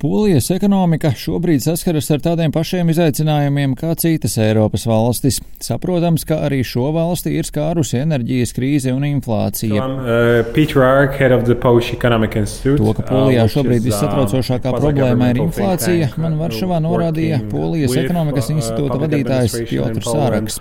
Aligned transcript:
Polijas 0.00 0.46
ekonomika 0.50 1.10
šobrīd 1.12 1.60
saskaras 1.60 2.06
ar 2.14 2.22
tādiem 2.24 2.48
pašiem 2.54 2.88
izaicinājumiem 2.88 3.74
kā 3.76 3.90
citas 4.00 4.38
Eiropas 4.40 4.86
valstis. 4.88 5.42
Saprotams, 5.60 6.22
ka 6.24 6.38
arī 6.46 6.62
šo 6.64 6.86
valsti 6.96 7.34
ir 7.36 7.44
skārusi 7.44 7.98
enerģijas 8.00 8.56
krīze 8.56 8.94
un 8.96 9.04
inflācija. 9.04 9.76
So 9.76 9.84
uh, 10.00 10.48
to, 12.78 12.94
ka 12.96 13.04
Polijā 13.10 13.44
uh, 13.44 13.50
šobrīd 13.52 13.82
uh, 13.82 13.84
vissatraucošākā 13.90 14.72
problēma 14.78 15.28
ir 15.34 15.42
inflācija, 15.44 16.08
man 16.24 16.38
Varšavā 16.40 16.80
norādīja 16.80 17.42
Polijas 17.52 17.92
ekonomikas 18.00 18.48
institūta 18.56 18.96
vadītājs 19.04 19.58
Piotrs 19.68 20.08
Sāraks. 20.08 20.56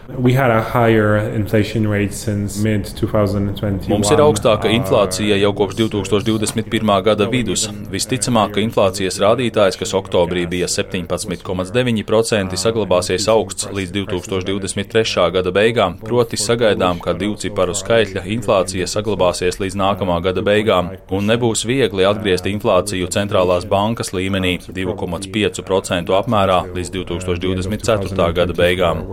Mums 3.88 4.12
ir 4.12 4.26
augstāka 4.28 4.76
inflācija 4.76 5.40
jau 5.46 5.56
kopš 5.64 5.80
2021. 5.86 6.94
gada 7.08 7.32
vidus. 7.32 7.70
Visticamāk, 7.96 8.58
ka 8.60 8.68
inflācijas 8.68 9.16
rādītājs 9.16 9.29
rādītājs, 9.30 9.78
kas 9.80 9.96
oktobrī 9.98 10.44
bija 10.50 10.68
17,9%, 10.70 12.58
saglabāsies 12.60 13.30
augsts 13.32 13.70
līdz 13.72 13.96
2023. 13.96 15.30
gada 15.36 15.54
beigām, 15.56 15.98
proti 16.02 16.40
sagaidām, 16.40 17.00
ka 17.04 17.14
divciparu 17.18 17.76
skaitļa 17.78 18.26
inflācija 18.36 18.88
saglabāsies 18.90 19.62
līdz 19.62 19.78
nākamā 19.80 20.20
gada 20.26 20.44
beigām, 20.46 20.92
un 21.16 21.30
nebūs 21.30 21.66
viegli 21.70 22.08
atgriezt 22.08 22.50
inflāciju 22.50 23.10
centrālās 23.14 23.68
bankas 23.70 24.14
līmenī 24.16 24.58
2,5% 24.66 26.16
apmērā 26.20 26.60
līdz 26.76 26.94
2024. 26.98 28.30
gada 28.40 28.58
beigām. 28.58 29.06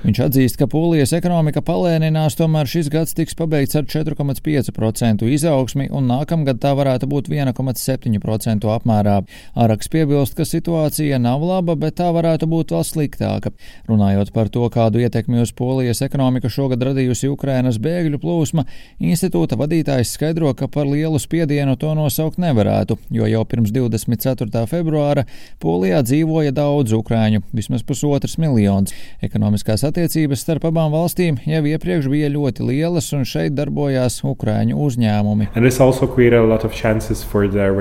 Viņš 0.00 0.22
atzīst, 0.24 0.56
ka 0.56 0.68
Polijas 0.70 1.12
ekonomika 1.16 1.60
palēninās, 1.64 2.38
tomēr 2.38 2.68
šis 2.70 2.88
gads 2.92 3.12
tiks 3.16 3.36
pabeigts 3.36 3.76
ar 3.76 3.84
4,5% 3.84 5.26
izaugsmi, 5.36 5.90
un 5.92 6.08
nākamgad 6.08 6.60
tā 6.62 6.72
varētu 6.78 7.08
būt 7.10 7.28
1,7% 7.28 8.70
apmērā. 8.76 9.09
Araks 9.58 9.90
piebilst, 9.92 10.36
ka 10.38 10.46
situācija 10.48 11.18
nav 11.22 11.44
laba, 11.46 11.76
bet 11.78 11.98
tā 12.00 12.10
varētu 12.14 12.48
būt 12.50 12.74
vēl 12.74 12.86
sliktāka. 12.86 13.52
Runājot 13.90 14.32
par 14.34 14.50
to, 14.52 14.66
kādu 14.72 15.02
ietekmi 15.02 15.42
uz 15.42 15.52
Polijas 15.56 16.02
ekonomiku 16.06 16.50
šogad 16.52 16.82
radījusi 16.90 17.30
Ukrainas 17.30 17.80
bēgļu 17.82 18.20
plūsma, 18.22 18.66
institūta 19.02 19.58
vadītājs 19.60 20.14
skaidro, 20.16 20.52
ka 20.54 20.68
par 20.70 20.88
lielu 20.90 21.20
spiedienu 21.20 21.76
to 21.80 21.92
nosaukt 21.98 22.40
nevarētu, 22.42 22.98
jo 23.10 23.28
jau 23.30 23.44
pirms 23.48 23.74
24. 23.74 24.64
februāra 24.70 25.26
Polijā 25.62 26.00
dzīvoja 26.06 26.54
daudz 26.56 26.94
ukrāņu, 26.96 27.44
vismaz 27.56 27.84
pusotrs 27.86 28.38
miljons. 28.40 28.94
Ekonomiskās 29.24 29.84
attiecības 29.88 30.44
starp 30.44 30.70
abām 30.70 30.92
valstīm 30.94 31.38
jau 31.48 31.62
iepriekš 31.66 32.08
bija 32.10 32.30
ļoti 32.32 32.66
lielas, 32.66 33.10
un 33.16 33.26
šeit 33.28 33.54
darbojās 33.56 34.20
Ukrāņu 34.26 34.78
uzņēmumi. 34.80 35.50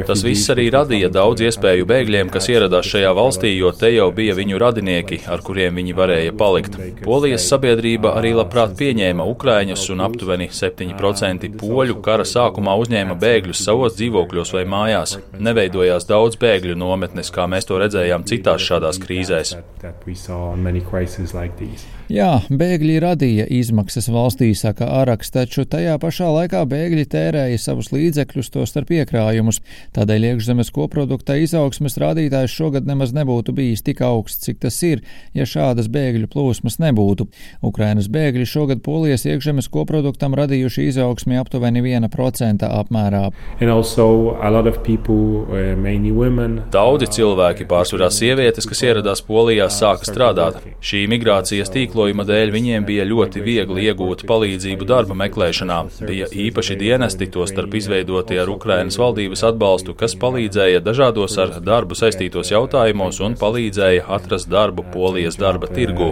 Tas 0.10 0.24
viss 0.26 0.52
arī 0.54 0.70
radīja 0.74 1.12
daudz 1.20 1.44
iespēju 1.50 1.88
bēgļiem, 1.90 2.32
kas 2.32 2.48
ieradās 2.52 2.88
šajā 2.88 3.12
valstī, 3.18 3.52
jo 3.58 3.72
te 3.76 3.92
jau 3.92 4.08
bija 4.16 4.36
viņu 4.38 4.60
radinieki, 4.62 5.22
ar 5.32 5.44
kuriem 5.46 5.80
viņi 5.80 5.96
varēja 5.98 6.36
palikt. 6.40 6.78
Polijas 7.04 7.48
sabiedrība 7.52 8.14
arī 8.20 8.32
labprāt 8.38 8.78
pieņēma 8.80 9.28
Ukrāņus, 9.34 9.86
un 9.94 10.06
aptuveni 10.08 10.50
7% 10.56 11.50
poļu 11.60 12.00
kara 12.06 12.28
sākumā 12.28 12.78
uzņēma 12.84 13.18
bēgļus 13.20 13.66
savos 13.68 13.98
dzīvokļos 14.00 14.56
vai 14.56 14.66
mājās. 14.76 15.18
Neveidojās 15.40 16.08
daudz 16.10 16.40
bēgļu 16.40 16.78
nometnes, 16.80 17.34
kā 17.36 17.50
mēs 17.52 17.68
to 17.70 17.80
redzējām 17.82 18.28
citās 18.30 18.64
šādās 18.66 19.02
krīzēs. 19.04 19.56
Jā, 22.10 22.40
bēgļi 22.50 22.96
radīja 23.04 23.44
izmaksas 23.54 24.08
valstī, 24.10 24.48
saka 24.58 24.88
Araks, 24.98 25.30
taču 25.30 25.62
tajā 25.70 25.94
pašā 26.02 26.26
laikā 26.34 26.64
bēgļi 26.66 27.04
tērēja 27.12 27.60
savus 27.62 27.92
līdzekļus, 27.94 28.50
to 28.56 28.66
starp 28.66 28.90
iekrājumus. 28.98 29.62
Tādēļ 29.94 30.26
iekšzemes 30.32 30.74
koprodukta 31.10 31.36
izaugsmes 31.40 31.98
rādītājs 32.02 32.54
šogad 32.54 32.88
nemaz 32.88 33.14
nebūtu 33.14 33.54
bijis 33.54 33.82
tik 33.86 34.02
augsts, 34.02 34.44
cik 34.46 34.60
tas 34.62 34.78
ir, 34.84 35.02
ja 35.34 35.46
šādas 35.46 35.90
bēgļu 35.90 36.28
plūsmas 36.30 36.80
nebūtu. 36.80 37.28
Ukrainas 37.62 38.10
bēgļi 38.10 38.46
šogad 38.46 38.84
polijas 38.86 39.26
iekšzemes 39.26 39.70
koproduktam 39.70 40.36
radījuši 40.38 40.88
izaugsmi 40.90 41.40
aptuveni 41.40 41.82
1% 41.82 42.66
apmērā. 42.68 43.30
People, 44.90 45.46
uh, 45.50 46.70
Daudzi 46.74 47.08
cilvēki, 47.20 47.66
pārsvarā 47.70 48.10
sievietes, 48.14 48.66
kas 48.70 48.82
ieradās 48.86 49.22
Polijā, 49.26 49.68
sāka 49.74 50.08
strādāt. 50.08 50.62
Šī 50.82 51.04
migrācijas 51.12 51.70
tīkla 51.74 52.00
apmeklējuma 52.00 52.24
dēļ 52.26 52.52
viņiem 52.54 52.86
bija 52.88 53.06
ļoti 53.08 53.42
viegli 53.44 53.88
iegūt 53.90 54.24
palīdzību 54.30 54.86
darba 54.88 55.16
meklēšanā. 55.20 55.80
Bija 56.08 56.30
īpaši 56.32 56.78
dienesti, 56.80 57.28
tostarp 57.28 57.74
izveidoti 57.76 58.40
ar 58.40 58.50
Ukrainas 58.50 58.98
valdības 59.00 59.44
atbalstu, 59.50 59.96
kas 60.00 60.16
palīdzēja 60.16 60.80
dažādos 61.00 61.38
ar 61.40 61.54
darbu 61.64 61.96
saistītos 61.96 62.50
jautājumos 62.52 63.22
un 63.24 63.36
palīdzēja 63.40 64.04
atrast 64.12 64.50
darbu 64.52 64.84
Polijas 64.92 65.38
darba 65.40 65.70
tirgu. 65.72 66.10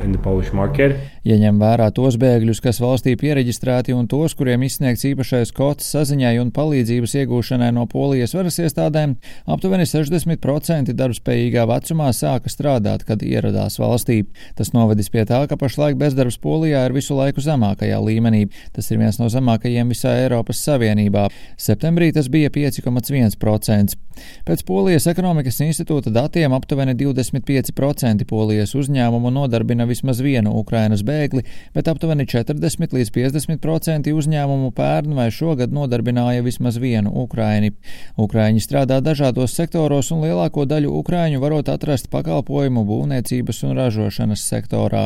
Ja 1.27 1.35
ņem 1.41 1.57
vērā 1.59 1.89
tos 1.91 2.15
bēgļus, 2.21 2.61
kas 2.63 2.79
valstī 2.79 3.17
pieregistrēti 3.19 3.91
un 3.91 4.07
tos, 4.07 4.35
kuriem 4.37 4.63
izsniegts 4.63 5.03
īpašais 5.09 5.51
kods 5.57 5.89
saziņai 5.91 6.37
un 6.39 6.53
palīdzības 6.55 7.17
iegūšanai 7.19 7.73
no 7.75 7.83
Polijas 7.91 8.35
varas 8.37 8.61
iestādēm, 8.63 9.17
aptuveni 9.51 9.89
60% 9.89 10.95
darbspējīgā 10.95 11.67
vecumā 11.67 12.13
sāka 12.15 12.53
strādāt, 12.53 13.03
kad 13.09 13.25
ieradās 13.27 13.75
valstī. 13.83 14.21
Tas 14.55 14.71
novedis 14.71 15.11
pie 15.11 15.27
tā, 15.27 15.43
ka 15.51 15.59
pašlaik 15.59 15.99
bezdarbs 15.99 16.39
Polijā 16.39 16.85
ir 16.87 16.95
visu 16.95 17.17
laiku 17.17 17.43
zemākajā 17.43 17.99
līmenī. 17.99 18.45
Tas 18.71 18.87
ir 18.91 19.03
viens 19.03 19.19
no 19.19 19.27
zemākajiem 19.33 19.91
visā 19.91 20.15
Eiropas 20.23 20.63
Savienībā. 20.63 21.27
Septembrī 21.59 22.13
tas 22.15 22.31
bija 22.31 22.53
5,1%. 22.55 23.99
Pēc 24.47 24.63
Polijas 24.67 25.05
ekonomikas 25.07 25.61
institūta 25.63 26.11
datiem 26.11 26.51
aptuveni 26.51 26.91
25% 27.00 28.25
Polijas 28.28 28.73
uzņēmumu 28.75 29.29
nodarbina 29.31 29.85
vismaz 29.88 30.19
vienu 30.19 30.51
Ukrainas 30.59 31.05
bēgli, 31.07 31.45
bet 31.72 31.88
aptuveni 31.88 32.25
40 32.28 32.91
līdz 32.97 33.11
50% 33.16 34.11
uzņēmumu 34.11 34.73
pērn 34.75 35.13
vai 35.16 35.29
šogad 35.31 35.72
nodarbināja 35.72 36.44
vismaz 36.44 36.75
vienu 36.83 37.13
Ukraini. 37.22 37.72
Ukraiņi 38.19 38.59
strādā 38.66 38.97
dažādos 39.06 39.56
sektoros 39.56 40.11
un 40.11 40.25
lielāko 40.25 40.66
daļu 40.67 40.91
Ukraiņu 41.00 41.39
varot 41.39 41.72
atrast 41.72 42.11
pakalpojumu 42.11 42.83
būvniecības 42.91 43.63
un 43.69 43.73
ražošanas 43.79 44.44
sektorā. 44.51 45.06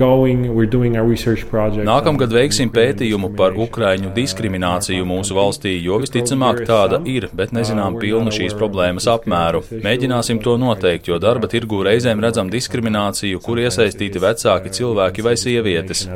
Going, 0.00 0.50
Nākamgad 1.86 2.34
veiksim 2.34 2.74
pētījumu 2.74 3.30
par 3.38 3.54
Ukraiņu 3.54 4.10
diskrimināciju 4.18 5.06
mūsu 5.06 5.38
valstī, 5.38 5.78
jo 5.86 6.02
visticamāk 6.02 6.66
tāda 6.66 6.98
ir, 7.06 7.30
bet 7.30 7.54
nezinām 7.54 8.02
pilnu 8.02 8.39
šīs 8.40 8.56
problēmas 8.58 9.08
apmēru. 9.10 9.62
Mēģināsim 9.84 10.42
to 10.44 10.56
noteikt, 10.60 11.10
jo 11.12 11.20
darba 11.22 11.50
tirgū 11.50 11.82
reizēm 11.86 12.22
redzam 12.24 12.50
diskrimināciju, 12.52 13.40
kur 13.44 13.62
iesaistīti 13.62 14.22
vecāki 14.22 14.74
cilvēki 14.80 15.26
vai 15.26 15.36
sievietes. 15.40 16.06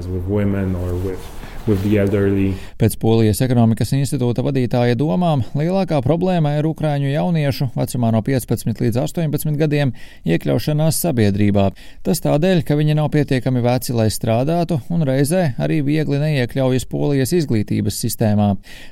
Pēc 2.77 2.97
Polijas 3.01 3.39
ekonomikas 3.45 3.95
institūta 3.97 4.43
vadītāja 4.45 4.99
domām, 5.01 5.41
lielākā 5.57 5.97
problēma 6.05 6.51
ir 6.59 6.67
ukrāņu 6.69 7.09
jauniešu 7.09 7.71
vecumā 7.73 8.11
no 8.13 8.21
15 8.27 8.83
līdz 8.85 8.99
18 9.01 9.57
gadiem 9.57 9.95
iekļaušanās 10.29 10.99
sabiedrībā. 11.07 11.71
Tas 12.05 12.21
tādēļ, 12.25 12.61
ka 12.69 12.77
viņi 12.77 12.99
nav 12.99 13.09
pietiekami 13.15 13.63
veci, 13.65 13.95
lai 13.97 14.11
strādātu, 14.13 14.83
un 14.93 15.07
reizē 15.09 15.55
arī 15.57 15.79
viegli 15.87 16.19
neiekļaujas 16.21 16.85
Polijas 16.91 17.33
izglītības 17.39 18.03
sistēmā. 18.05 18.51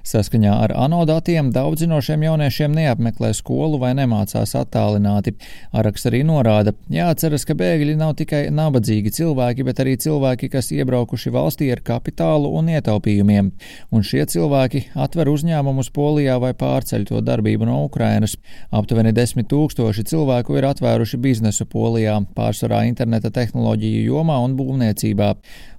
Saskaņā 0.09 0.57
ar 0.65 0.73
ANO 0.87 1.03
datiem 1.09 1.53
daudzi 1.53 1.91
no 1.91 2.01
šiem 2.01 2.25
jauniešiem 2.25 2.73
neapmeklē 2.73 3.35
skolu 3.37 3.83
vai 3.83 3.93
nemācās 4.01 4.57
attālināti. 4.63 5.37
Araks 5.77 6.09
arī 6.09 6.23
norāda, 6.25 6.73
jāatceras, 6.89 7.45
ka 7.45 7.59
bēgļi 7.59 7.99
nav 8.01 8.17
tikai 8.23 8.47
nabadzīgi 8.49 9.13
cilvēki, 9.21 9.69
bet 9.69 9.85
arī 9.85 9.99
cilvēki, 10.01 10.49
kas 10.57 10.73
iebraukuši 10.73 11.37
valstī 11.37 11.69
ar 11.77 11.85
kapitālu 11.85 12.49
un 12.57 12.62
un 12.63 12.71
ietaupījumiem, 12.73 13.51
un 13.93 14.07
šie 14.07 14.25
cilvēki 14.31 14.87
atver 14.95 15.31
uzņēmumus 15.33 15.91
Polijā 15.95 16.39
vai 16.43 16.53
pārceļ 16.59 17.09
to 17.11 17.21
darbību 17.25 17.69
no 17.69 17.83
Ukrainas. 17.89 18.37
Aptuveni 18.73 19.13
desmit 19.17 19.51
tūkstoši 19.53 20.07
cilvēku 20.13 20.57
ir 20.59 20.69
atvēruši 20.71 21.21
biznesu 21.23 21.67
Polijā, 21.69 22.17
pārsvarā 22.37 22.85
interneta 22.89 23.33
tehnoloģiju 23.35 24.07
jomā 24.07 24.39
un 24.45 24.57
būvniecībā. 24.59 25.33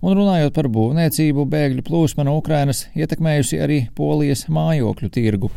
Un 0.03 0.17
runājot 0.19 0.51
par 0.51 0.67
būvniecību, 0.67 1.45
bēgļu 1.47 1.83
plūsma 1.87 2.25
no 2.27 2.35
Ukrainas 2.41 2.83
ietekmējusi 2.91 3.59
arī 3.63 3.79
Polijas 3.95 4.45
mājokļu 4.51 5.09
tirgu. 5.15 5.49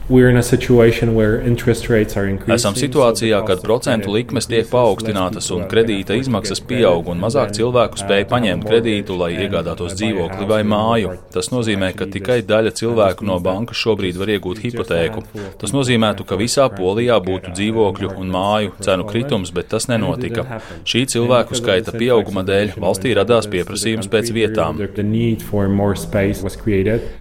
Esam 2.54 2.78
situācijā, 2.78 3.42
kad 3.48 3.64
procentu 3.66 4.14
likmes 4.14 4.46
tiek 4.46 4.70
paaugstinātas 4.70 5.50
un 5.56 5.66
kredīta 5.70 6.14
izmaksas 6.20 6.62
pieaug, 6.62 7.10
un 7.10 7.22
mazāk 7.26 7.56
cilvēku 7.58 8.04
spēj 8.04 8.28
paņemt 8.30 8.70
kredītu, 8.70 9.18
lai 9.18 9.32
iegādātos 9.34 9.98
dzīvokli 9.98 10.46
vai 10.46 10.62
māju. 10.62 11.15
Tas 11.34 11.50
nozīmē, 11.52 11.92
ka 11.96 12.08
tikai 12.10 12.40
daļa 12.46 12.72
cilvēku 12.78 13.26
no 13.28 13.38
bankas 13.42 13.80
šobrīd 13.82 14.18
var 14.20 14.32
iegūt 14.36 14.62
hipotēku. 14.64 15.24
Tas 15.60 15.74
nozīmētu, 15.76 16.26
ka 16.28 16.38
visā 16.40 16.68
Polijā 16.72 17.18
būtu 17.24 17.52
dzīvokļu 17.56 18.12
un 18.20 18.32
māju 18.34 18.74
cenu 18.84 19.06
kritums, 19.08 19.52
bet 19.56 19.70
tas 19.72 19.88
nenotika. 19.90 20.60
Šī 20.88 21.04
cilvēku 21.12 21.58
skaita 21.58 21.94
pieauguma 21.96 22.44
dēļ 22.46 22.76
valstī 22.82 23.14
radās 23.16 23.48
pieprasījums 23.52 24.10
pēc 24.12 24.32
vietām. 24.36 24.82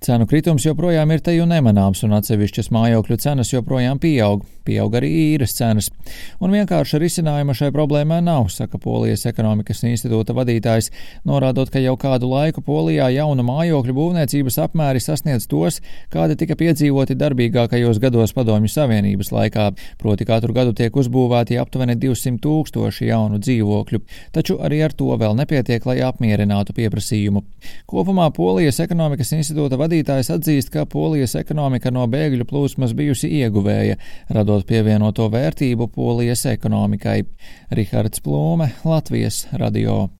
Cenu 0.06 0.28
kritums 0.30 0.66
joprojām 0.68 1.16
ir 1.16 1.24
te 1.26 1.36
jau 1.36 1.48
nemanāms, 1.50 2.04
un 2.08 2.18
atsevišķas 2.20 2.72
mājokļu 2.76 3.22
cenas 3.28 3.54
joprojām 3.54 4.02
pieaug. 4.02 4.46
pieaug 4.66 4.96
arī 4.98 5.12
īres 5.36 5.54
cenas. 5.54 5.92
Un 6.42 6.50
vienkārši 6.56 6.98
risinājuma 7.04 7.54
šai 7.54 7.70
problēmai 7.76 8.18
nav, 8.26 8.48
saka 8.50 8.80
Polijas 8.82 9.28
ekonomikas 9.30 9.84
institūta 9.86 10.34
vadītājs, 10.34 10.90
norādot, 11.30 11.70
ka 11.70 11.84
jau 11.84 11.94
kādu 12.02 12.32
laiku 12.32 12.64
Polijā 12.66 13.12
jaunu 13.14 13.46
mājokļu 13.86 13.96
būvniecības 13.96 14.58
apmēri 14.64 15.00
sasniedz 15.00 15.46
tos, 15.48 15.82
kādi 16.10 16.36
tika 16.36 16.56
piedzīvoti 16.58 17.16
darbīgākajos 17.16 18.00
gados 18.02 18.34
Padomju 18.34 18.70
Savienības 18.70 19.32
laikā, 19.32 19.76
proti 20.00 20.26
katru 20.26 20.54
gadu 20.54 20.74
tiek 20.74 20.96
uzbūvēti 20.96 21.60
aptuveni 21.60 21.96
200 21.96 22.42
tūkstoši 22.42 23.10
jaunu 23.10 23.38
dzīvokļu, 23.40 24.02
taču 24.34 24.58
arī 24.58 24.82
ar 24.86 24.94
to 24.94 25.14
vēl 25.14 25.38
nepietiek, 25.38 25.86
lai 25.86 26.02
apmierinātu 26.02 26.74
pieprasījumu. 26.74 27.44
Kopumā 27.86 28.32
Polijas 28.34 28.82
ekonomikas 28.82 29.36
institūta 29.38 29.78
vadītājs 29.78 30.32
atzīst, 30.34 30.74
ka 30.74 30.88
Polijas 30.90 31.36
ekonomika 31.38 31.94
no 31.94 32.08
bēgļu 32.10 32.48
plūsmas 32.50 32.96
bijusi 32.98 33.30
ieguvēja, 33.44 34.00
radot 34.34 34.66
pievienoto 34.66 35.30
vērtību 35.30 35.92
Polijas 35.94 36.46
ekonomikai. 36.50 37.22
Rihards 37.76 38.22
Plūme, 38.26 38.72
Latvijas 38.86 39.46
radio. 39.54 40.08